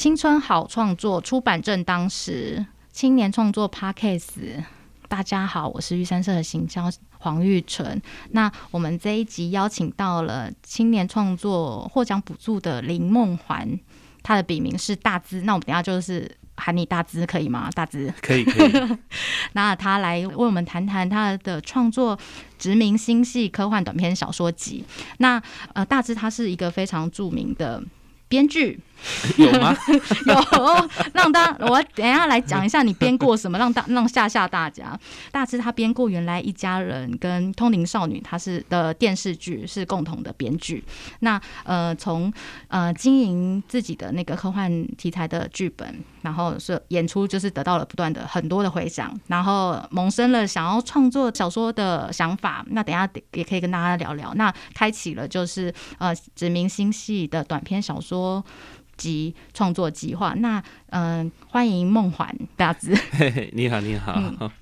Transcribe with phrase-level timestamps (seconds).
[0.00, 4.64] 青春好创作出版正当时，青年创作 Podcast。
[5.08, 8.00] 大家好，我是玉山社的行销黄玉纯。
[8.30, 13.78] 那我们这一集邀请到了青年创作获奖补助的林梦环，
[14.22, 15.42] 他的笔名是大资。
[15.42, 17.68] 那我们等下就是喊你大资可以吗？
[17.74, 18.98] 大资可以可以。
[19.52, 22.16] 那他来为我们谈谈他的创作
[22.58, 24.82] 《殖民星系科幻短篇小说集》。
[25.18, 25.42] 那
[25.74, 27.84] 呃，大资他是一个非常著名的
[28.28, 28.80] 编剧。
[29.36, 29.76] 有吗？
[30.26, 34.98] 有，让大我等一下来讲一下你编过什么，让大让吓吓大家。
[35.30, 40.84] 大致他编过《原来一家人》跟《通灵少女》，他是的电视剧是共同的编剧。
[41.20, 42.32] 那呃，从
[42.68, 52.64] 呃经营自己的那个科幻题材的剧本，然后是演出，就是得到了不断的很多的回响，然后萌生了想要创作小说的想法。
[52.70, 54.32] 那等下也可以跟大家聊聊。
[54.34, 58.44] 那开启了就是呃殖民星系的短篇小说。
[59.00, 62.94] 及创作计划，那嗯，欢迎梦环大子。
[63.52, 64.52] 你好，你好。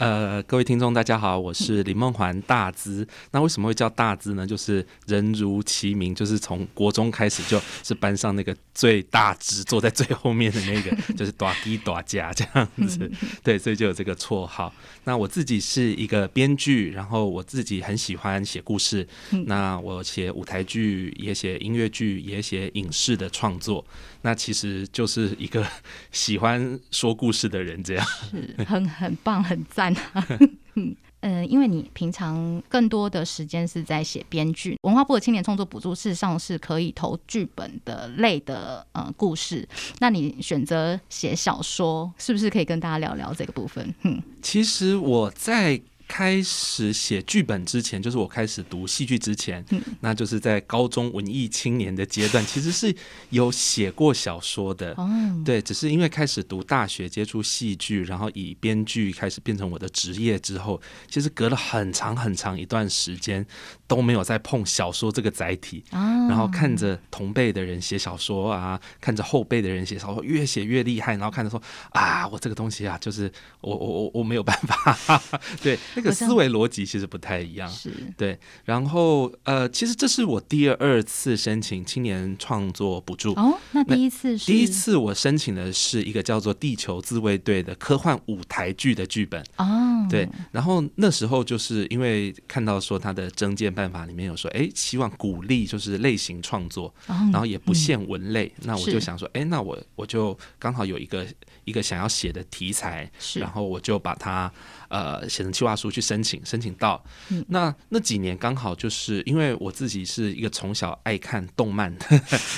[0.00, 3.06] 呃，各位听众，大家好，我是 林梦环大资。
[3.32, 4.46] 那为什么会叫大资呢？
[4.46, 13.12] 就是人如其名，就是从国中开始就是班上那个最大只坐在最后面的那个， 就是大低大家这样子。
[13.44, 14.72] 对，所以就有这个绰号。
[15.04, 19.06] 那我自己是一个编剧，然后我自己很喜欢写故事。
[19.44, 23.84] 那我写舞台剧，也写音乐剧，也写影视的创作。
[24.22, 25.66] 那其实就是一个
[26.10, 29.89] 喜欢说故事的人，这样是很很棒，很赞
[31.22, 39.68] 嗯，因为你平常更多的时间是在写编剧，文化部的青年创作补助事实上是可以投剧本的类的呃故事。
[39.98, 43.94] 那你选择写小说，是不是可以跟大家聊聊这个部分？
[44.02, 45.80] 嗯，其实我在。
[46.10, 49.64] 开始写剧本之前，就是我开始读戏剧之前，
[50.00, 52.92] 那就是在高中文艺青年的阶段，其实是
[53.28, 54.96] 有写过小说的。
[55.44, 63.46] 对，只是因为开始读大学，接触戏剧，然后以编剧开始变成我的职业之后，其实隔了很长很长一段时间
[63.86, 65.84] 都没有再碰小说这个载体。
[66.30, 71.60] 然后看着同辈的人写小说啊，看着后辈的人写小说越写越厉害，然后看着说
[71.90, 73.30] 啊，我这个东西啊，就是
[73.60, 75.20] 我我我我没有办法。
[75.60, 75.76] 对。
[75.96, 78.38] 那个思维逻辑其实不太一样，是对。
[78.64, 83.58] 然后呃，其实这是我第二次申请青年创作补助哦。
[83.72, 90.06] 那第一次是第一次我申请的是一个叫做《地球自卫队》的科幻舞台剧的剧本哦。
[90.08, 98.52] 对，然后那时候就是因为看到说他的征件办法里面有说，哎，希望鼓励就是类型创作，然后也不限文类。
[98.62, 101.26] 那我就想说，哎，那我我就刚好有一个
[101.64, 104.52] 一个想要写的题材，然后我就把它。
[104.90, 107.02] 呃，写成计划书去申请，申请到。
[107.48, 111.96] 那那几年刚好就是因为我自己是一个从小爱看动漫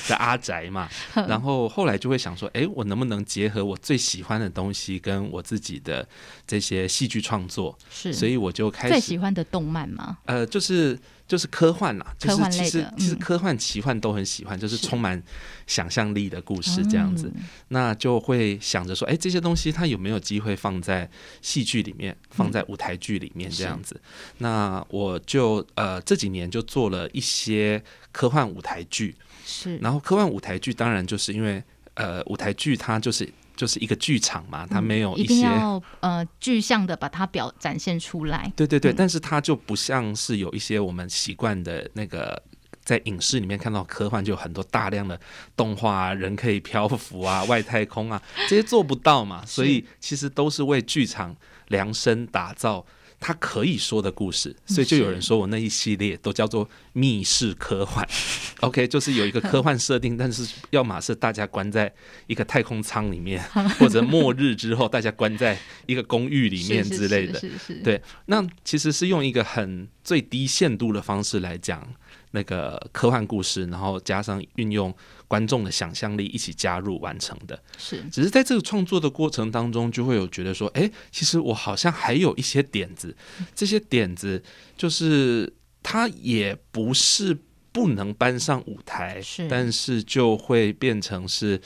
[0.07, 6.07] 的 阿宅嘛，然后后来就会想说，哎，我能不能结合我最喜欢的东西跟我自己的
[6.47, 7.77] 这些戏剧创作？
[7.89, 10.17] 是，所以我就开始最喜欢的动漫吗？
[10.25, 10.99] 呃，就是。
[11.25, 15.19] 就是科幻啦，就是其实其实科幻奇幻都很喜欢，就是充满
[15.65, 17.31] 想象力的故事这样子，
[17.69, 21.09] 那就会想着说，哎，这些东西它有没有机会放在
[21.41, 23.99] 戏剧里面，放在舞台剧里面这样子？
[24.39, 31.63] 那我就呃这几年就做了一些科幻舞台剧，是，然后科幻舞台剧当然就是因为
[31.93, 33.31] 呃舞台剧它就是。
[33.55, 38.51] 就是一个剧场嘛，它没有一定要呃具象的把它表展现出来。
[38.55, 42.41] 对对对，但是它就不像是有一些我们习惯的那个
[42.83, 45.17] 在影视里面看到科幻，就有很多大量的
[45.55, 48.19] 动画，人可以漂浮啊， 外太空啊，
[48.49, 51.33] 这些做不到嘛，所以其实都是为剧场
[51.73, 52.85] 量身打造。
[53.25, 58.05] 他可以说的故事，所以就有人说我那一系列都叫做密室科幻。
[58.59, 61.89] OK，就是有一个科幻设定，但是要么是大家关在
[62.27, 63.41] 一个太空舱里面，
[63.79, 67.41] 或者末日之后大家关在一个公寓里面之类的。
[67.81, 71.95] 对，那其实是用一个很最低限度的方式来讲。
[72.35, 74.93] 那个科幻故事，然后加上运用
[75.27, 78.03] 观众的想象力一起加入完成的，是。
[78.11, 83.15] 只是在这个创作的过程当中，就会有觉得说，哎，其实我好像还有一些点子，
[83.55, 84.43] 这些点子
[84.75, 87.37] 就是它也不是
[87.71, 91.61] 不能搬上舞台，是，但是就会变成是。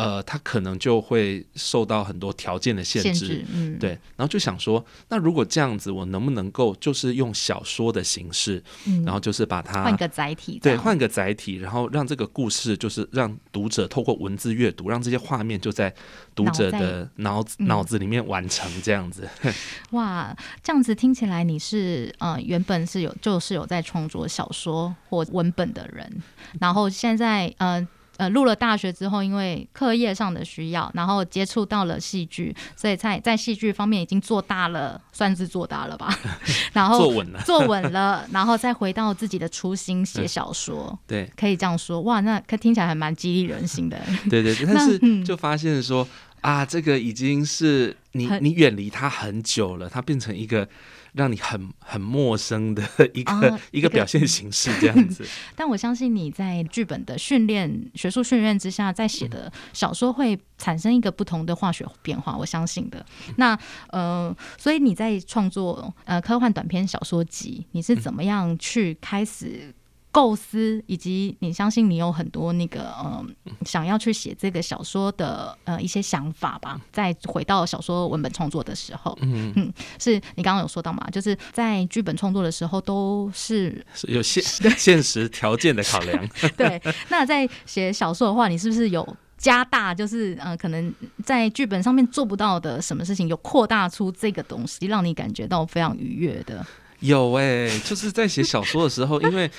[0.00, 3.14] 呃，他可能就会受到很多条件的限制。
[3.14, 15.92] 限制，嗯，对，然后就想说，那如果这样子，我能不能够就是用小说的形式，嗯，然后就是把它换个载体，对，换个载体，然后让这个故事就是让读者透过文字阅读，让这些画面就在
[16.34, 19.28] 读者的脑子嗯脑子里面完成这样子。
[19.92, 26.22] 哇，这样子听起来你是呃原本是有就是有在创作小说或文本的人，
[26.58, 27.86] 然后现在呃。
[28.20, 36.14] 呃，入了大学之后，因为课业上的需要，然后接触到了戏剧，所以在在戏剧方面已经做大了，算是做大了吧。
[36.74, 42.02] 然后坐稳了，坐稳了，然后再回到自己的初心，写小说， 对可以这样说。
[42.02, 43.98] 哇，那可听起来还蛮激励人心的。
[44.28, 46.06] 对对对，但是嗯就发现说
[46.42, 50.68] 啊，这个已经是你你远离它很久了，它变成一个
[51.12, 52.82] 让你很很陌生的
[53.14, 55.24] 一个、啊 一个表现形式这样子。
[55.56, 63.04] 但我相信你在剧本的训练、学术训练之下，在写的小说会产生一个不同的化学变化，我相信的。
[63.36, 63.58] 那
[63.88, 69.74] 呃，所以你在创作呃科幻短篇小说集，你是怎么样去开始？
[70.12, 73.24] 构思，以及你相信你有很多那个呃，
[73.64, 76.80] 想要去写这个小说的呃一些想法吧。
[76.92, 84.42] 再回到小说文本创作的时候，嗯，嗯，是你刚刚有说到嘛，就是在剧本创作的时候都是是有现
[84.76, 86.28] 现实条件的考量。
[86.56, 90.92] 对，那在写小说的话，你是不是有加大，就是呃，可能
[91.24, 96.66] 在剧本上面做不到的什么事情，有扩大出这个东西，让你感觉到非常愉悦的？
[97.00, 99.50] 有哎、就是在写小说的时候，因为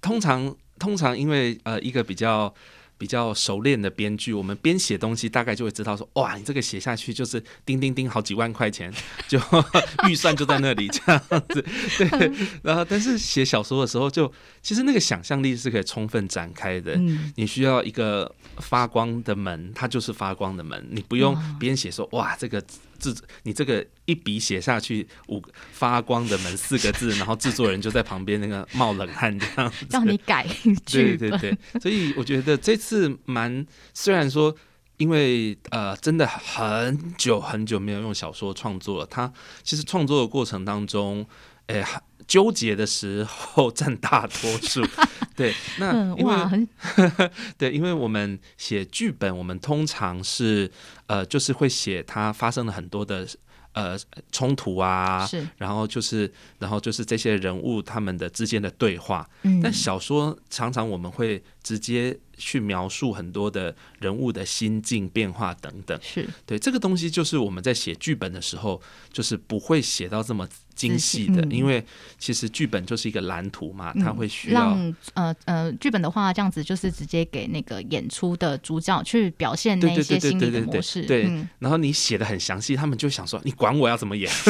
[0.00, 2.54] 通常通常因为呃一个比较。
[3.00, 8.92] 比较熟练的编剧，我们编写东西大概就会知道说，哇，你这个写下去就是叮叮叮好几万块钱，
[9.26, 9.40] 就
[10.06, 11.64] 预算就在那里这样子。
[11.96, 12.30] 对，
[12.62, 16.92] 然后但是写小说的时候就，其实那个想象力是可以充分展开的。
[16.96, 22.62] 嗯，你需要一个发光的门，它就是发光的门，你不用哇编写说哇这个
[23.00, 25.42] 字，你这个一笔写下去五
[25.72, 29.86] 发光的门四个字，然后制作人就在旁边那个冒冷汗这样子。
[29.90, 30.46] 让你改
[30.84, 34.54] 对对对，所以我觉得这次蛮虽然说。
[35.00, 39.06] 因为呃，真的很久很久没有用小说创作了。
[39.06, 39.32] 他
[39.62, 41.26] 其实创作的过程当中，
[41.68, 41.82] 诶、
[42.30, 44.86] 纠结的时候占大多数。
[45.34, 46.68] 对，那嗯，因为
[47.58, 50.70] 对，因为我们写剧本，我们通常是
[51.08, 53.26] 呃，就是会写它发生了很多的
[53.72, 53.98] 呃
[54.30, 56.30] 冲突啊，是，然后就是
[56.60, 59.28] 然后就是这些人物他们的之间的对话。
[59.42, 65.96] 嗯，但小说常常我们会直接去描述很多的人物的心境变化等等。
[66.02, 68.80] 是对，这个东西就是我们在写剧本的时候，
[69.12, 71.84] 就是不会写到这么精细的，嗯因为
[72.18, 74.60] 其实剧本就是一个蓝图嘛，它嗯会需要。
[74.60, 84.30] 让呃呃剧本的话，这样子就是直接给那个演出的主角去表现那一些心理的对对对模式，对嗯，然后你写的很详细，他们就想说你管我要怎么演？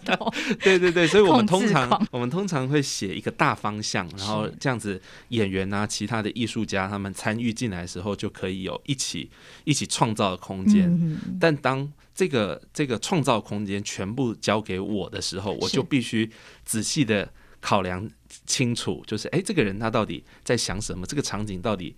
[0.62, 9.30] 对对对，所以我们通常我们通常会写一个大方向，然后这样子演员啊，其他的艺术家他们参与进来的时候，就可以有一起
[9.64, 11.18] 一起创造的空间。
[11.38, 16.28] 但当这个这个创造空间全部交给我的时候，我就必须
[16.64, 18.10] 仔细的考量
[18.44, 21.06] 清楚，就是哎，这个人他到底在想什么？
[21.06, 21.94] 这个场景到底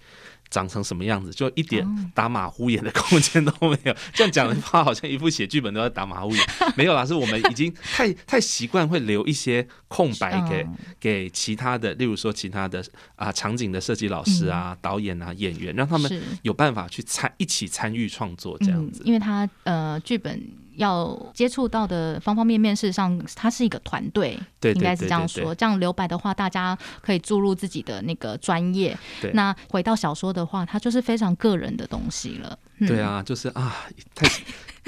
[0.52, 1.32] 长成什么样子？
[1.32, 3.96] 就一点哦打马虎眼的空间都没有。
[4.14, 6.46] 这样讲的话，好像一部写剧本都要打马虎眼。
[6.76, 12.84] 没有啦，是我们已经太太习惯会留一些空白给、嗯给其他的，例如说其他的
[13.16, 19.02] 啊场景的设计老师啊、导演啊、演员，让他们有办法去参一起参与创作这样子。
[19.02, 20.40] 嗯，因为他呃剧本
[20.76, 25.54] 要接触到的方方面面，事实上它是一个团队，对对应该是这样说。
[25.54, 28.96] 这样留白的话，大家可以注入自己的那个专业。
[29.20, 32.58] 对那回到小说的话，它就是非常个人的东西了。
[32.78, 33.76] 嗯对，啊，就是啊，
[34.14, 34.26] 太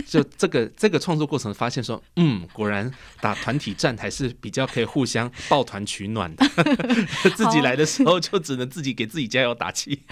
[0.05, 6.45] 就这个这个创作过程发现说， 嗯，果然打团体战还是比较可以互相抱团取暖的。
[7.37, 10.03] 自己来的时候就只能自己给自己加油打气。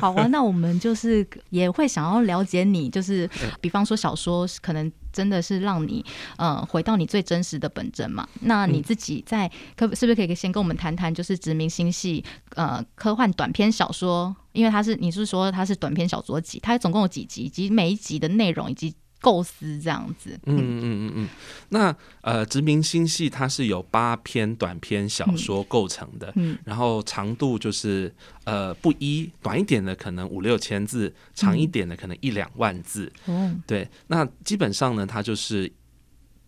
[0.00, 3.28] 好啊，那我们就是也会想要了解你，就是
[3.60, 4.90] 比方说小说可能。
[5.16, 6.04] 真的是让你
[6.36, 8.28] 呃回到你最真实的本真嘛？
[8.42, 12.22] 那你自己在可是不是可以先跟我们谈谈，就是殖民星系
[12.54, 18.94] 呃科幻短篇小说，因为它是你是说它是短篇小说集，它总共有几集，以及每一集的内容以及
[19.26, 20.38] 构思这样子。
[20.44, 21.28] 嗯嗯嗯嗯，
[21.70, 28.14] 那呃，殖民星系它是由八篇短篇小说构成的，嗯然后长度就是
[28.44, 33.12] 呃不一，短一点的可能五六千字，长一点的可能一两万字。
[33.24, 35.72] 哦，对，那基本上呢，它就是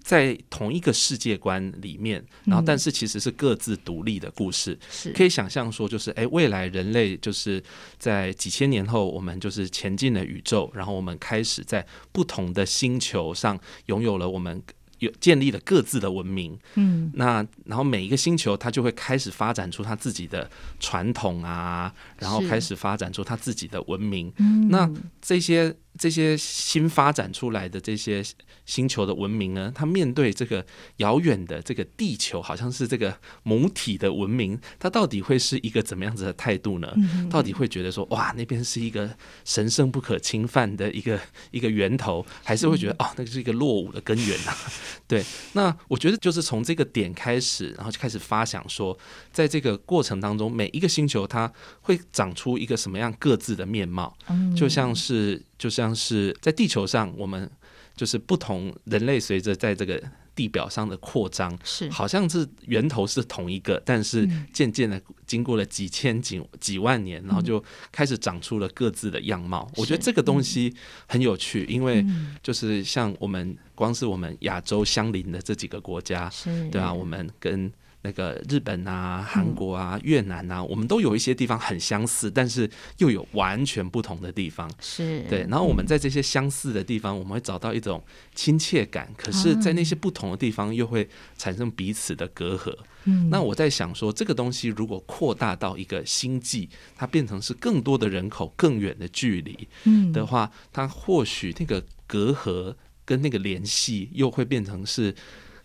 [0.03, 4.79] 在同一个世界观里面，然后但是其实是各自独立的故事。
[4.91, 7.63] 是可以想象说，就是哎，未来人类就是
[7.99, 14.63] 在几千年后，我们就是前进了宇宙，然后我们开始在不同的星球上拥有了我们
[15.01, 16.59] 有建立了各自的文明。
[16.75, 20.51] 嗯那然后每一个星球，它就会开始发展出它自己的
[20.81, 24.33] 传统啊，然后开始发展出它自己的文明。
[24.39, 24.91] 嗯那
[25.21, 28.25] 这些这些新发展出来的这些
[28.65, 30.65] 星球的文明呢，它面对这个
[30.99, 36.93] 遥远的这个地球，好像是这个母体的文明，它到底会是一个怎么样子的态度呢？
[36.97, 39.11] 嗯到底会觉得说，哇，那边是一个
[39.45, 41.19] 神圣不可侵犯的一个
[41.51, 44.57] 一个源头，还是会觉得哦，那个是一个落伍的根源啊？
[45.09, 48.97] 对，那我觉得就是从这个点开始，然后就开始发想说，
[49.33, 51.51] 在这个过程当中，每一个星球它
[51.81, 57.51] 会长出一个什么样各自的面貌，嗯就像是就像是在地球上，我们
[57.97, 60.01] 就是不同人类随着在这个
[60.35, 61.91] 地表上的扩张，是。
[61.91, 64.47] 好像是源头是同一个，但是嗯。
[64.53, 69.69] 渐渐的经过了几千几几万年，然后就开始长出了各自的样貌。
[69.77, 70.73] 我觉得这个东西
[71.07, 72.37] 很有趣，因为嗯。
[72.43, 76.69] 就是像我们光是我们亚洲相邻的这几个国家，是。
[76.71, 84.71] 对啊，我们跟那个日本啊、韩国啊、越南啊，我们都有一些地方很相似，但是又有完全不同的地方。
[84.81, 88.03] 是对，然后我们在这些相似的地方，我们会找到一种
[88.35, 92.75] 亲切感，可是，在那些不同的地方，又会产生彼此的隔阂。
[93.05, 102.75] 嗯那我在想说，这个东西如果扩大到一个星际，它变成是更多的人口、更远的距离嗯的话，它或许那个隔阂
[103.05, 105.15] 跟那个联系，又会变成是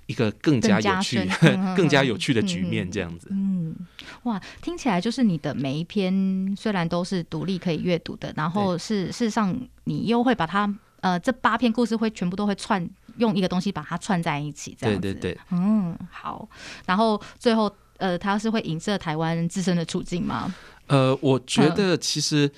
[0.06, 1.30] 一个更加有趣
[1.76, 3.28] 更加有趣 的局面，这样子。
[3.32, 3.76] 嗯，
[4.24, 15.02] 哇，听起来就是你的每一篇虽然都是独立可以阅读的，然后是事实上你又会把它呃这八篇故事会全部都会串用一个东西把它串在一起，这样子。
[15.02, 16.48] 对对对，嗯，好。
[16.86, 20.54] 然后最后呃，它是会影射台湾自身的处境吗？
[20.88, 22.52] 呃，我觉嗯得其实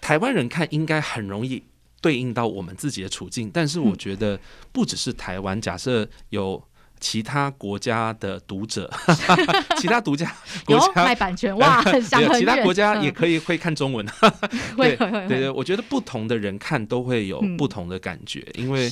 [0.00, 1.62] 台湾人看应该很容易
[2.04, 3.96] 对应到我们自己的处境，但是我嗯。
[3.96, 4.38] 觉得
[4.72, 6.62] 不只是台湾，假设有
[7.00, 8.90] 其他国家的读者，
[9.80, 10.30] 其他独家
[10.64, 12.30] 国家卖版权哇，很远。
[12.38, 13.02] 其他国家嗯。
[13.04, 14.06] 也可以会看中文，
[14.76, 17.56] 会对对对，我觉得不同的人看都会有嗯。
[17.56, 18.90] 不同的感觉，因为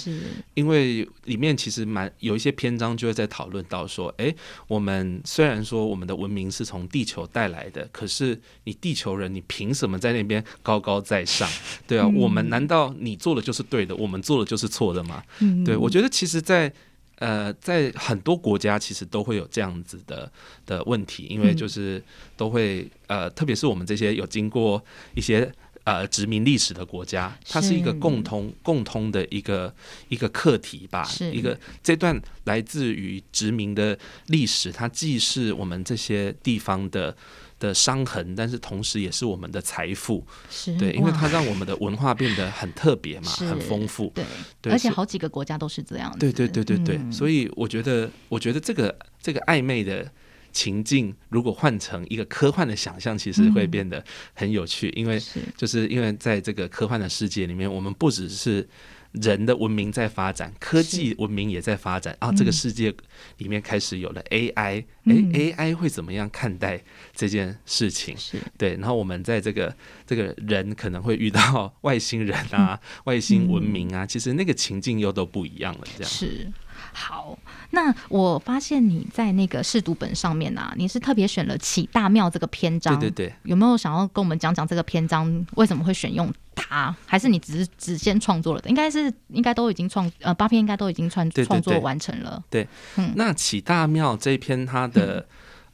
[0.54, 4.34] 因为里面其实蛮有一些篇章就会在讨论到说，哎，
[4.68, 11.48] 我们虽然说我们的文明是从地球带来的，可是你地球人，你凭什么在那边高高在上？
[11.92, 15.22] 对啊，嗯我们难道你做的就是对的，我们做的就是错的吗？
[15.40, 16.72] 嗯对我觉得其实在，
[17.16, 20.30] 呃，在很多国家其实都会有这样子的
[20.64, 22.02] 的问题，因为嗯就是
[22.36, 24.82] 都会呃，特别是我们这些有经过
[25.14, 25.52] 一些。
[25.84, 29.74] 呃，殖民历史的国家，它是一个共通共通的一个
[30.08, 37.16] 一个课题吧，一个这段来自于殖民的历史，它既是我们这些地方的
[37.62, 44.24] 的伤痕，但是同时也是我们的财富，是对，因为它让我们的文化变得很特别嘛，很丰富，对，
[44.60, 46.18] 对而且好几个国家都是这样子。
[46.18, 47.12] 对对对对对，嗯。
[47.12, 48.92] 所以我觉得，我觉得这个
[49.22, 50.10] 这个暧昧的
[50.50, 53.70] 情境，如果换成一个科幻的想象，其实会嗯。
[53.70, 54.04] 变得
[54.34, 55.22] 很有趣，因为
[55.56, 58.68] 就是因为在这个科幻的世界里面，我们不只是
[59.12, 62.32] 人的文明在发展，科技文明也在发展啊。
[62.32, 62.92] 这个嗯世界
[63.38, 66.82] 里面开始有了 AI，哎、嗯 a i 会怎么样看待
[67.14, 68.16] 这件事情？
[68.16, 69.74] 是对，然后我们在这个
[70.06, 76.10] 这个人可能会遇到外星人啊、外星文明啊，其实那个情境又都不一样了，这样。
[76.10, 76.50] 是。
[76.92, 77.38] 好，
[77.70, 86.94] 那我发现你在那个试读本上面啊，你是特别选了起大庙这个篇章，对对对，有没有想要跟我们讲讲这个篇章为什么会选用它？
[87.06, 88.68] 还是你只是只先创作了的？
[88.68, 92.42] 应该是应该都已经创呃八篇应该都已经创创作完成了。
[92.50, 95.26] 对，嗯那起大庙这一篇它的、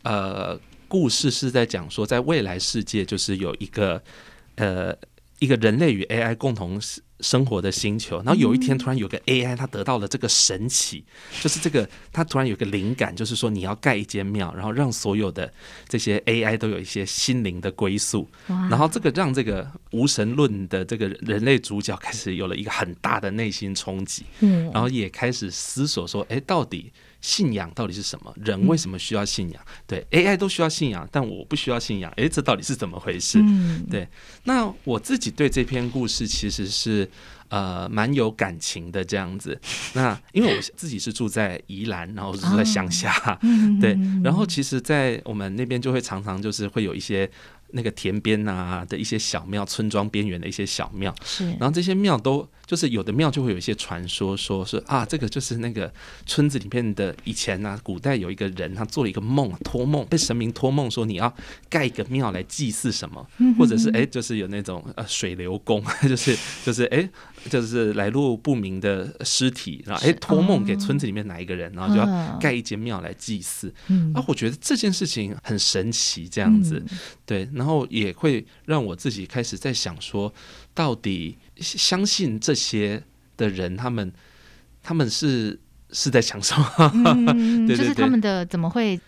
[0.02, 0.58] 呃
[0.90, 4.02] 故事是在讲说，在未来世界就是有一个
[4.54, 4.96] 呃
[5.38, 6.80] 一个人类与 AI 共同
[7.20, 11.04] 生活的星球，然后有一天突然有个 AI 他得到了这个神奇，
[11.40, 15.52] 就是这个他突然有个灵感，就是说你要盖一间庙，然后让所有的
[15.88, 24.70] 这些 AI 都有一些心灵的归宿，然后这个让这个无神论的这个人类主角开始有了一个很大的内心冲击，嗯。
[24.72, 28.32] 然后也开始思索说，哎，到底信仰到底是什么？
[28.44, 29.62] 人为什么需要信仰？
[29.86, 33.40] 对，AI 都需要信仰，但我不需要信仰，诶，这到底是怎么回事？
[33.42, 34.06] 嗯对
[34.44, 37.08] 那我自己对这篇故事其实是
[37.48, 39.58] 呃蛮有感情的这样子。
[39.94, 47.28] 那因为我自己是住在宜兰，然后是住在乡下，嗯对，然后其实，在我们那边就会常常就是会有一些
[47.70, 51.46] 那个田边啊的一些小庙，村庄边缘的一些小庙，是。
[51.52, 55.92] 然后这些庙都就是有的庙就会有一些传说，说是啊，这个就是那个
[56.26, 61.32] 村子里面的以前呢、古代有一个人，他做了一个梦，托梦被神明托梦说你要
[61.68, 63.26] 盖一个庙来祭祀什么，
[63.58, 67.08] 或者是哎，就是有那种呃水流宫， 就是就是哎，
[67.48, 72.38] 就是来路不明的尸体，然后哎托梦给村子里面哪一个人，然后就要嗯。
[72.38, 73.72] 盖一间庙来祭祀。
[73.88, 74.12] 嗯。
[74.14, 76.98] 啊，我觉得这件事情很神奇，这样子，嗯。
[77.24, 80.32] 对，然后也会让我自己开始在想说，
[80.74, 83.02] 到底相信这些
[83.36, 84.12] 的人，他们
[84.82, 85.58] 他们是
[85.90, 86.92] 是在想什么？
[87.34, 89.00] 嗯 对对就是他们的怎么会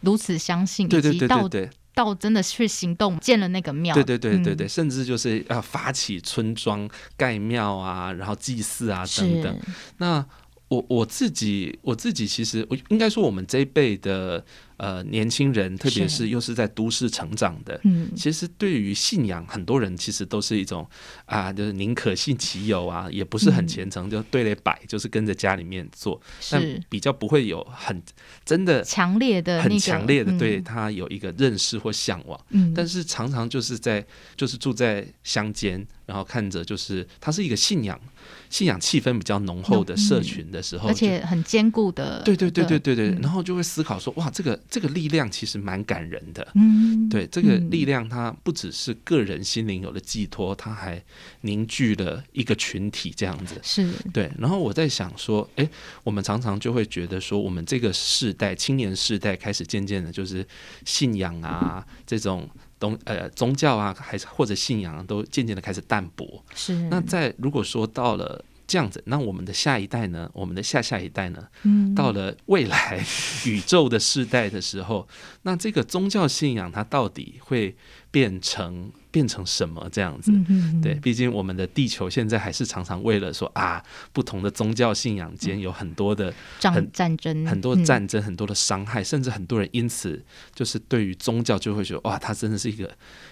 [0.00, 4.68] 如此相信，对对以及到对对对到真的去行动建了那个庙，对对对对对，嗯。
[4.68, 9.60] 甚至就是要发起村庄盖庙啊，然后祭祀啊等等。
[9.98, 10.24] 那
[10.68, 14.44] 我我自己我自己其实我应该说我们这一辈的
[14.80, 18.10] 呃年轻人，特别是是又是在都市成长的，嗯。
[18.16, 20.88] 其实对于信仰，很多人其实都是一种
[21.26, 26.18] 啊，就是宁可信其有啊，也不是很虔诚，就对了摆，就是跟着家里面做，
[26.50, 28.02] 但比较不会有很
[28.44, 30.64] 真的强烈的那很强烈的对嗯。
[30.64, 32.40] 他有一个认识或向往。
[32.48, 38.00] 嗯，但是常常就是在就是住在乡间，然后看着就是它是一个信仰
[38.48, 43.20] 信仰气氛比较浓厚的社群的时候，而且很坚固的，对对对对对对，嗯。
[43.22, 46.46] 然后就会思考说，哇，这个这个力量其实蛮感人的。
[46.54, 51.02] 嗯，对这个嗯力量，它不只是个人心灵有了寄托，它还
[51.40, 53.60] 凝聚了一个群体这样子。
[53.62, 55.68] 是对，然后我在想说，诶，
[56.04, 60.46] 我们常常就会觉得说，我们这个世代青年世代开始渐渐的，就是
[60.86, 62.48] 信仰啊这种
[62.78, 66.44] 东呃宗教啊，还是或者信仰、啊、都渐渐的开始淡薄。
[66.54, 73.04] 是，那在如果说到了这样子，那我们的下一代呢，我们的下下一代呢，嗯到了未来
[73.44, 75.08] 宇宙的世代的时候，
[75.42, 77.74] 那这个宗教信仰它到底会
[78.12, 80.30] 变成变成什么这样子？
[80.30, 90.24] 嗯嗯对，毕竟我们的地球现在还是常常为了说啊，不同的宗教信仰间有很多的、战很战争很多嗯战争、很多的伤害，甚至很多人因此
[90.54, 92.88] 就是对于宗教就会觉得哇，它真的是一个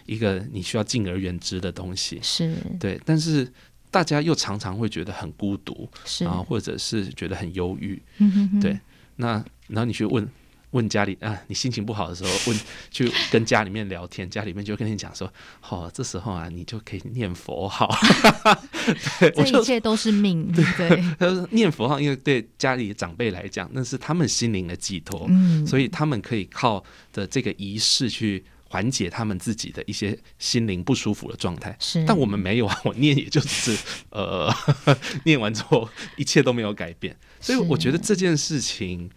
[0.06, 2.18] 一个你需要敬而远之的东西。
[2.22, 3.48] 是对，但是
[3.90, 8.00] 大家又常常会觉得很孤独，是然后或者是觉得很忧郁。
[8.18, 8.78] 嗯哼哼对
[9.16, 10.28] 那然后你去问
[10.72, 15.32] 问家里啊，你心情不好的时候， 问去跟家里面聊天，家里面就跟你讲说，
[15.66, 17.88] 哦，这时候啊，你就可以念佛号。
[19.18, 31.76] 这一切都是命，对，他说念佛号，因为对家里长辈来讲，那是他们心灵的寄托，嗯，所以他们可以靠的这个仪式去缓解他们自己的一些心灵不舒服的状态。
[31.80, 33.78] 是，但我们没有啊，我念也就只是
[34.10, 34.52] 呃，
[35.24, 39.10] 念完之后一切都没有改变，所以我觉得这件事情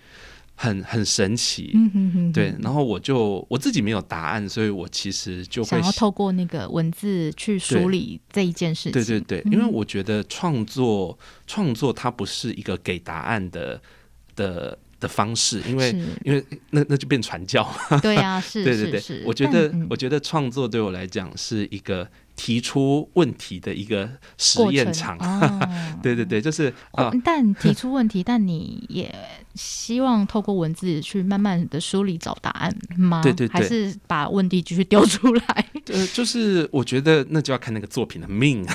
[0.55, 1.71] 很很神奇。
[1.73, 9.53] 嗯哼哼，对，然后我就我自己没有答案，所以我其实就会想要透过那个文字去梳理这一件事情，对对对，嗯。
[9.53, 13.81] 因为我觉得创作创作它不是一个给答案的
[14.35, 17.99] 的的方式，因为因为那那就变传教 嘛。
[17.99, 25.17] 对呀，是对对对我觉得嗯我觉得创作对我来讲是一个提出问题的一个实验场。
[25.19, 25.59] 哦
[26.01, 29.13] 对对对，就是啊哦，但提出问题，但你也
[29.53, 33.21] 希望透过文字去慢慢的梳理找答案吗？
[33.21, 35.65] 对对对还是把问题继续丢出来？
[35.87, 38.65] 呃，就是我觉得那就要看那个作品的命。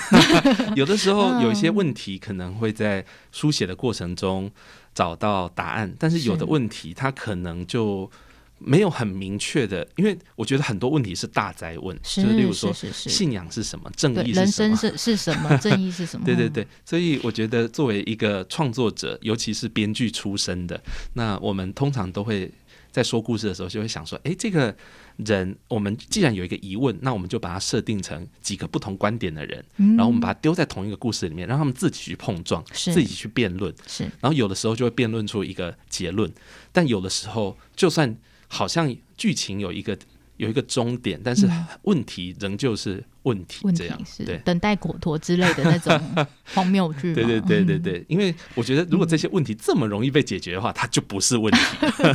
[0.74, 4.50] 有的时候有一些问题可能会在书写的过程中
[4.96, 8.11] 找到答案，但是有的问题它可能就
[8.59, 14.74] 没有很明确的，因为我觉得很多问题是大灾问，是就是例如说是是是信仰是什么，正义是什么。
[14.74, 15.54] 生是是什么？
[15.61, 16.24] 正义是什么？
[16.24, 20.82] 对对对，所以我觉得作为一个创作者，尤其是编剧出身的，
[21.12, 22.50] 那我们通常都会
[22.90, 24.74] 在说故事的时候，就会想说，哎，这个
[25.16, 34.05] 人，我们既然有一个疑问，那我们就把它设定成几个不同观点的人，嗯，然后我们把它丢在同一个故事里面，让他们自己去碰撞，自己去辩论，是。
[34.20, 36.31] 然后有的时候就会辩论出一个结论，
[36.72, 38.16] 但有的时候就算
[38.48, 39.96] 好像剧情有一个
[40.37, 41.66] 有一个终点，但是嗯。
[41.83, 44.38] 问题仍旧是问题，问题这样是对。
[44.44, 47.12] 等待果陀之类的那种 荒谬剧？
[47.12, 51.60] 对对对对嗯，对，因为我觉得如果这些问题这么容易被解决的话，它就不是问题。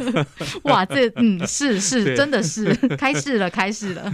[0.63, 4.11] 哇，这嗯是是真的是开始了开始了。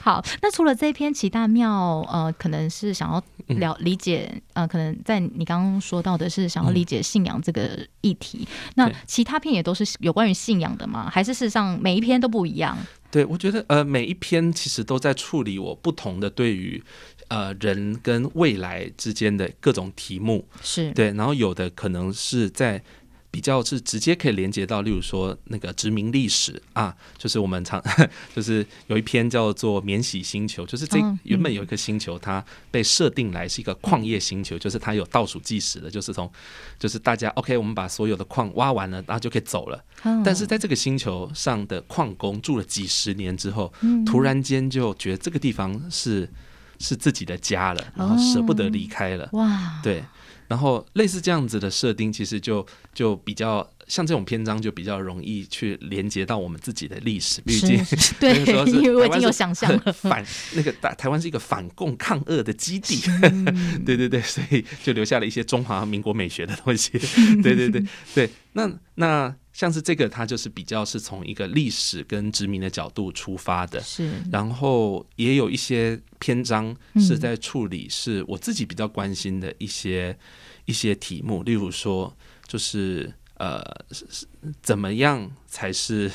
[0.00, 11.08] 好，那除了这篇齐大庙，呃，可能是想要嗯了理解，呃，可能在你刚刚说到的是想要理解信仰这个议题，那其他篇也都是有关于信仰的吗？
[11.10, 12.76] 还是事实上每一篇都不一样？
[13.10, 16.82] 对，我觉得呃，每一篇其实都在处理我不同的对于
[17.28, 20.46] 呃人跟未来之间的各种题目。
[20.62, 22.82] 是对，然后有的可能是在
[23.32, 27.82] 比较是直接可以连接到，例如说那个殖民历史啊，就是我们常
[28.36, 36.30] 就是有一篇叫做《免洗星球》，就是这嗯原本有一颗星球，它被设定来是一个矿业星球，就是它有倒数计时的，就是从
[36.78, 39.82] 就是大家 OK，我们把所有的矿挖完了，然后就可以走了。
[40.04, 40.22] 嗯。
[40.22, 44.04] 但是在这个星球上的矿工住了几十年之后，嗯。
[44.04, 46.28] 突然间就觉得这个地方是
[46.78, 49.26] 是自己的家了，然后舍不得离开了。
[49.32, 50.04] 哇，对，
[50.52, 57.40] 然后类似这样子的设定，其实就就比较像这种篇章，就比较容易去连接到我们自己的历史。
[57.40, 57.82] 毕竟
[58.20, 58.36] 对
[58.70, 59.90] 因为我已经有想象了。
[59.94, 63.00] 反那个大台湾是一个反共抗俄的基地。
[63.22, 63.46] 嗯
[63.82, 66.90] 对对对，所以就留下了一些中华民国美学的东西。
[67.42, 67.82] 对对对
[68.14, 73.80] 对，那那像是这个，它就是比较是从一个历史跟殖民的角度出发的。
[73.80, 80.16] 是然后也有一些篇章嗯是在处理是我自己比较关心的一些、
[80.64, 82.14] 一些题目，例如说
[82.46, 83.62] 就是呃
[84.62, 86.10] 怎么样才是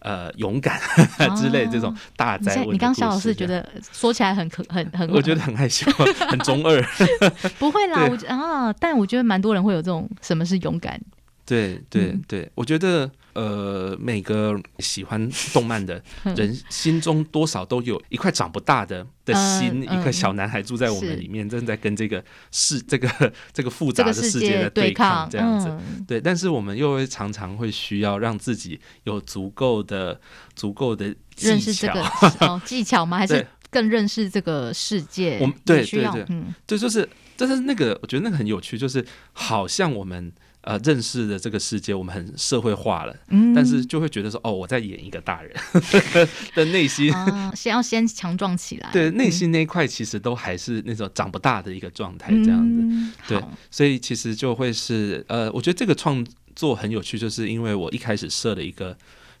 [0.00, 0.80] 呃勇敢
[1.36, 5.90] 之类这种大灾你刚刚小老师觉得说起来很可很很，我觉得很害羞，
[6.28, 6.82] 很中二。
[7.58, 11.00] 不会啦， 对我觉啊，但我觉得蛮多人会有这种什么是勇敢，
[11.48, 12.22] 对对嗯。
[12.28, 16.02] 对，我觉得呃，每个喜欢动漫的
[16.36, 20.00] 人心中多少都有一块长不大的的心，嗯。
[20.00, 21.06] 一个小男孩住在我是。
[21.06, 25.68] 们里面，正在跟这个世这个这个复这个杂的世界在对抗这样子。
[25.68, 26.04] 嗯。
[26.06, 30.20] 对，但是我们又会常常会需要让自己有足够的
[30.54, 31.94] 足够的技巧。
[32.66, 33.18] 技巧吗？
[33.18, 35.38] 还是更认识这个世界？
[35.40, 36.24] 我们对对对。
[36.28, 36.54] 嗯。
[36.66, 40.32] 这就是，但是那个，我觉得那个很有趣，就是好像我们
[40.68, 45.56] 呃认识的这个世界，我们很社会化了，嗯但是就会觉得说，哦，我在演一个大人
[46.54, 52.80] 的内心，啊，先要先强壮起来，对内嗯心那一块其实都还是那种长不大的一个状态，这样子。
[52.82, 56.22] 嗯对所以其实就会是呃，我觉得这个创
[56.54, 58.94] 作很有趣，就是因为我一开始设了一个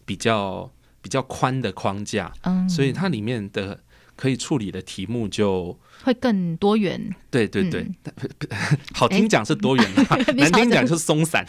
[0.06, 0.70] 比较
[1.02, 3.78] 比较宽的框架，嗯，所以它里面的
[4.16, 5.78] 可以处理的题目就。
[6.02, 7.14] 会更多元。
[7.30, 11.44] 对对对，嗯 好听讲是多元啦， 你难听讲就是松散。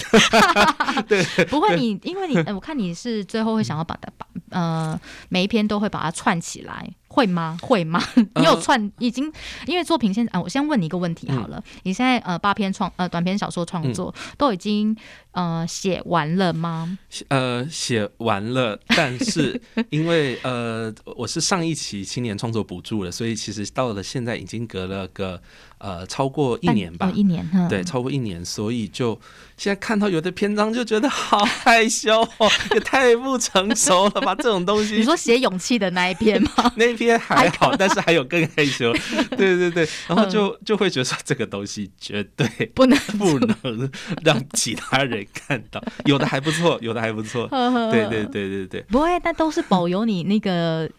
[1.07, 7.57] 对不会你，因为你，呃我看你是最后会想要把它把呃每一篇都会把它串起来，会吗？
[7.61, 8.03] 会吗？
[8.35, 9.31] 你有串已经，
[9.67, 14.93] 因为作品现在啊，我先问你一个问题好了，你现在呃八篇创呃短篇小说创作、都已经
[15.31, 16.97] 呃写完了吗？
[17.29, 25.41] 呃，写完了，但是因为呃我是上一期青年创作补助了，所以其实到了现在已经隔了个
[25.77, 27.07] 呃超过一年吧。
[27.07, 29.19] 呃，一年，哼对，超过一年，所以就
[29.57, 34.95] 现在看到有的篇章就觉得好害羞哦，也太不成熟了吧，这种东西。
[34.99, 36.71] 你说写勇气的那一篇吗？
[36.77, 38.93] 那一篇还好， 但是还有更害羞，
[39.37, 43.91] 对对对，然后就就会觉得说这个东西绝对不能不能
[44.23, 47.47] 让其他人看到，有的还不错，有的还不错，
[47.91, 50.89] 对对对对对，不会，但都是保有你那个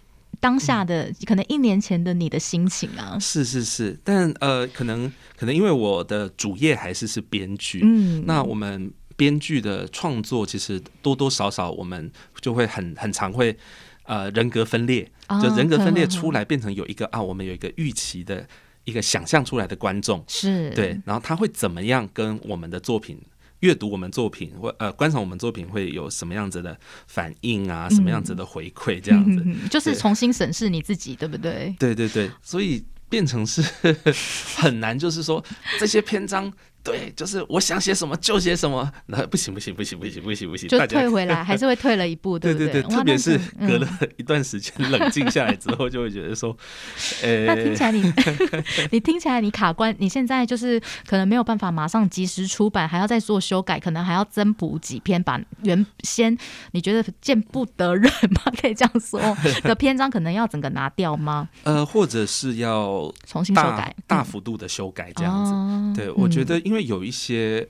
[0.40, 3.18] 当下的，可能一年前的你的心情啊。
[3.20, 13.55] 是是是，但呃，可能可能因为我的主业还是是编剧，嗯，那我们编剧的创作其实多多少少我们就会很很常会
[14.05, 18.48] 呃人格分裂，啊就人格分裂出来变成有一个啊，我们有一个预期的
[18.85, 20.70] 一个想象出来的观众，是。
[20.70, 23.20] 对，然后他会怎么样跟我们的作品？
[23.61, 27.88] 阅读我们作品或呃观赏我们作品会有什么样子的反应啊？
[27.90, 29.01] 什么样子的回馈？
[29.01, 31.75] 这样子，嗯嗯嗯就是重新审视你自己，对不对？
[31.79, 33.62] 对对对，所以变成是
[34.57, 35.44] 很难，就是说
[35.79, 42.54] 这些篇章，对，就是我想写什么就写什么， 那不行不行不行不行不行不行，就退回来， 还是会退了一步，不对？
[42.54, 43.68] 对对对，特别是嗯。
[43.68, 46.56] 隔了一段时间冷静下来之后，就会觉得说，
[47.22, 48.12] 呃那听呃起，来你
[48.92, 56.36] 你听起来你卡关，你现在就是可能没有办法马上及时出版，还要再做修改，可能还要增补几篇，把原先
[56.72, 58.52] 你觉得见不得人吗？
[58.60, 59.20] 可以这样说。
[59.62, 61.48] 的篇章，可能要整个拿掉吗？
[61.64, 65.52] 呃，或者是要重新修改，大嗯幅度的修改这样子。
[65.52, 65.92] 哦。
[65.94, 66.46] 对，我觉嗯。
[66.46, 67.68] 得因为有一些，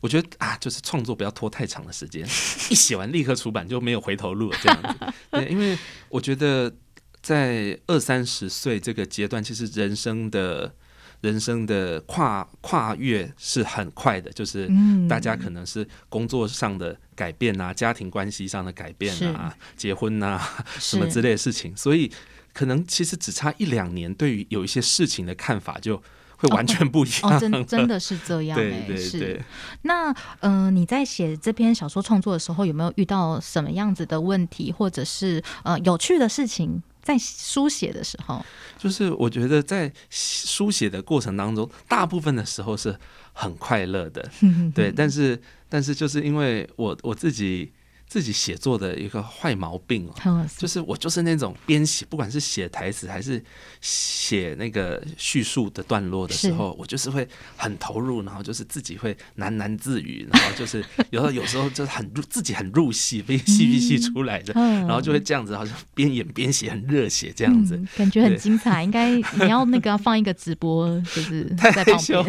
[0.00, 2.22] 我觉得啊，就是创作不要拖太长的时间，
[2.70, 5.06] 一写完立刻出版就没有回头路了这样子。
[5.30, 5.78] 对， 因为
[6.08, 6.74] 我觉得
[7.22, 10.74] 在二三十岁这个阶段，其实人生的。
[11.22, 20.44] 人生的跨跨越是很快的，就是嗯大家可能是工作上的改变啊，家庭关系上的改变啊，结婚啊
[20.80, 22.10] 什么之类的事情，所以
[22.52, 26.02] 可能其实只差一两年，对于有一些事情的看法就
[26.42, 27.40] 会完全不一样哦，了。
[27.40, 29.40] 真真的是这样对哎、是
[29.82, 36.82] 那嗯、呃你在写这篇小说创作的时候，有没有遇到什么样子的问题，或者是呃有趣的事情？
[37.02, 38.44] 在书写的时候，
[38.78, 42.96] 就是我觉得在书写的过程当中，大部分的时候是
[43.32, 44.30] 很快乐的，
[44.72, 47.72] 对，但是但是就是因为我我自己。
[48.12, 53.42] 自己写作的一个坏毛病哦， 就是我就是那种编写，不管是写台词还是
[53.80, 68.84] 写那个叙述的段落的时候，我就是会很投入，然后就是自己会喃喃自语，然后就是有时候有时候就是很入自己很入戏，被戏剧系出来的，然后就会这样子，好像边演边写，很热血这样子，感觉很精彩。
[68.84, 72.22] 应该你要那个放一个直播，就是 太害羞，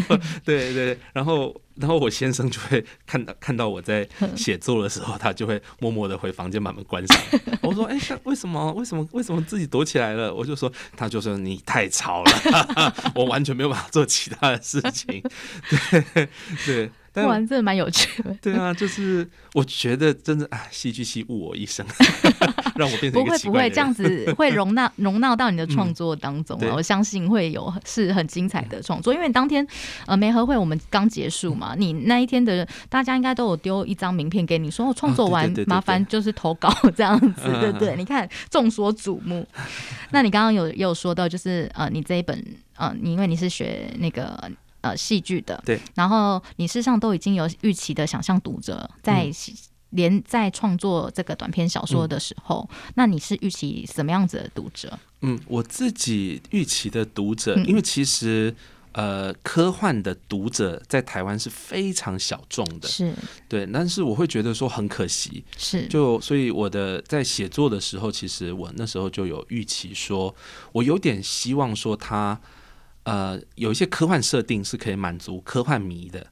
[0.45, 1.53] 对对，然后。
[1.75, 7.17] 然后我先生就会看到看到我在 写作的时候，他就会默默的回房间把门关上。
[7.61, 8.71] 我说：“哎，为什么？
[8.73, 9.07] 为什么？
[9.11, 15.23] 为什么自己躲起来了？”我就说：“他就说你太吵了， 我完全没有办法做其他的事情。”
[16.13, 16.27] 对
[16.65, 16.91] 对。
[17.21, 18.35] 玩真的蛮有趣的。
[18.41, 21.85] 对啊，就是我觉得真的啊，戏剧系误我一生，
[22.75, 26.73] 让我变成不会不会这样子， 会容纳容纳到你的创作当中啊！
[26.73, 29.65] 我相信会有是很精彩的创作，因为当天
[30.07, 37.95] 呃梅合会我们刚结束嘛，你那一天的大家应该都有丢一张名片给你，说我创作完麻烦就是投稿这样子，对对？
[37.95, 39.45] 你看众所瞩目。
[40.11, 42.43] 那你刚刚有也有说到，就是呃，你这一本
[42.75, 44.51] 呃，你因为你是学那个。
[44.83, 49.31] 呃，戏剧的，对，然后你事实上都已经有预期的想象读者，在
[49.91, 54.99] 连在创作这个短篇小说的时候，那你是预期什么样子的读者？
[55.21, 58.53] 嗯，我自己预期的读者，因为其实
[58.91, 63.15] 呃，科幻的读者在台湾是非常小众的，是。
[63.47, 65.87] 对，但是我会觉得说很可惜，是。
[65.87, 70.35] 就所以我的在写作的时候，其实我那时候就有预期，说
[70.73, 72.37] 我有点希望说他。
[73.03, 76.25] 呃，有一些科幻设定是可以满足科幻迷的，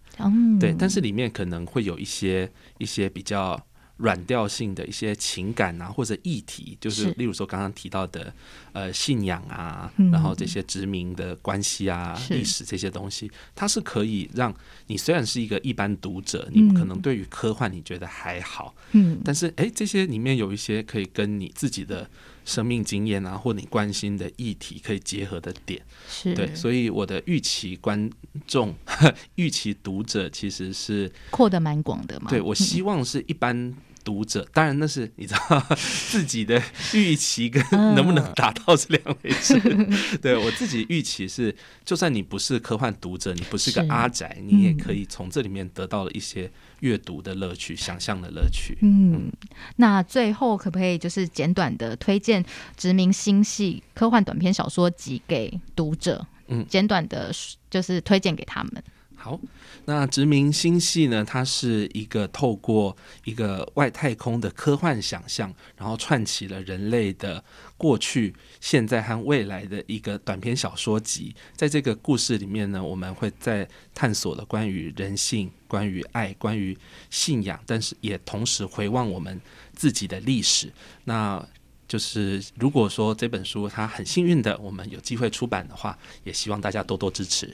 [0.59, 3.61] 对，但是里面可能会有一些一些比较
[3.97, 8.33] 软调性的一些情感啊，或者议题，就是例如说刚刚提到的
[8.71, 14.55] 呃信仰啊，然后这些殖民的关系啊、历史这些东西，它是可以让
[14.87, 22.09] 你虽然是一个一般读者，你可能对于科幻你觉得还好，嗯，但是哎，这些里面有一些可以跟你自己的。
[22.45, 28.09] 生命经验啊，或你关心的议题可以结合的点，是对，所以我的预期观
[28.47, 28.73] 众、
[29.35, 32.29] 预期读者其实是扩的蛮广的嘛。
[32.29, 33.73] 对，我希望是一般。
[34.03, 35.65] 读者，当然那是你知道
[36.09, 36.61] 自己的
[36.93, 37.63] 预期跟
[37.95, 39.59] 能不能达到是两回事。
[40.21, 48.77] 对我自己预期是，就算你不是科幻读者，你不是个阿宅，你也可以从这里面得到了一些阅读的乐趣、想象的乐趣。
[48.81, 49.31] 嗯，
[49.77, 52.43] 那最后可不可以就是简短的推荐
[52.75, 56.25] 《殖民星系》科幻短篇小说集给读者？
[56.47, 57.31] 嗯，简短的，
[57.69, 58.83] 就是推荐给他们。
[59.23, 59.39] 好，
[59.85, 61.23] 那殖民星系呢？
[61.23, 67.43] 它是一个透过一个外太空的科幻想象，然后串起了人类的
[67.77, 71.35] 过去、现在和未来的一个短篇小说集。
[71.55, 76.75] 在这个故事里面呢，我们会在探索了关于人性、关于爱、关于
[77.11, 79.39] 信仰，但是也同时回望我们
[79.75, 80.73] 自己的历史。
[81.03, 81.47] 那
[81.87, 87.53] 就是如果说这本书它很幸运的，我们有机会出版的话，也希望大家多多支持。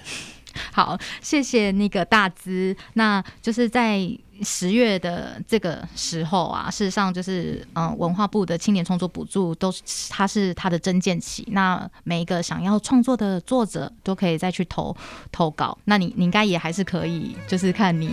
[0.72, 4.10] 好，谢谢那个大资，那就是在。
[4.44, 11.44] 十月的这个时候啊，事实上就是嗯，文化部的青年创作补助都是它是它的真件期。
[11.54, 14.96] 那每一个想要创作的作者都可以再去投
[15.32, 15.76] 投稿。
[15.86, 18.12] 那你你应该也还是可以，就是看你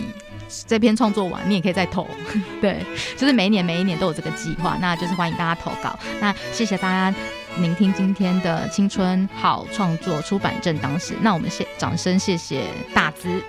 [0.65, 2.07] 这篇创作完，你也可以再投。
[2.59, 2.83] 对，
[3.15, 4.79] 就是每一年每一年都有这个计划。
[4.81, 5.95] 那就是欢迎大家投稿。
[6.19, 7.15] 那谢谢大家
[7.61, 11.13] 聆听今天的青春好创作出版正当时。
[11.21, 13.41] 那我们谢掌声谢谢大资。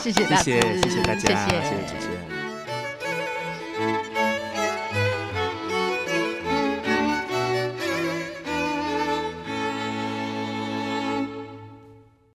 [0.00, 2.17] 谢谢大资，谢谢大家，谢谢主持人。